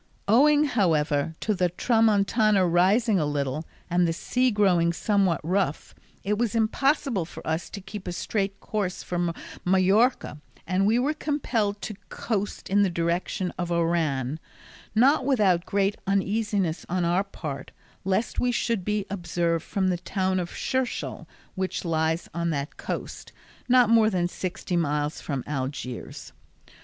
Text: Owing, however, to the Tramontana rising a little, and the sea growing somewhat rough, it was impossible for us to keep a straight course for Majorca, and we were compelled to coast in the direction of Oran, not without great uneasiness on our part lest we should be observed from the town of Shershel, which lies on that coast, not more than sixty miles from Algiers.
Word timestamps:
Owing, 0.27 0.63
however, 0.63 1.35
to 1.41 1.53
the 1.53 1.69
Tramontana 1.69 2.65
rising 2.65 3.19
a 3.19 3.25
little, 3.27 3.65
and 3.87 4.07
the 4.07 4.13
sea 4.13 4.49
growing 4.49 4.91
somewhat 4.93 5.39
rough, 5.43 5.93
it 6.23 6.39
was 6.39 6.55
impossible 6.55 7.23
for 7.23 7.45
us 7.47 7.69
to 7.69 7.79
keep 7.81 8.07
a 8.07 8.11
straight 8.11 8.59
course 8.59 9.03
for 9.03 9.31
Majorca, 9.63 10.39
and 10.65 10.87
we 10.87 10.97
were 10.97 11.13
compelled 11.13 11.83
to 11.83 11.93
coast 12.09 12.67
in 12.67 12.81
the 12.81 12.89
direction 12.89 13.53
of 13.59 13.71
Oran, 13.71 14.39
not 14.95 15.23
without 15.23 15.67
great 15.67 15.97
uneasiness 16.07 16.83
on 16.89 17.05
our 17.05 17.23
part 17.23 17.69
lest 18.03 18.39
we 18.39 18.51
should 18.51 18.83
be 18.83 19.05
observed 19.07 19.63
from 19.63 19.89
the 19.89 19.99
town 19.99 20.39
of 20.39 20.49
Shershel, 20.49 21.27
which 21.53 21.85
lies 21.85 22.27
on 22.33 22.49
that 22.49 22.75
coast, 22.77 23.31
not 23.69 23.87
more 23.87 24.09
than 24.09 24.27
sixty 24.27 24.75
miles 24.75 25.21
from 25.21 25.43
Algiers. 25.45 26.33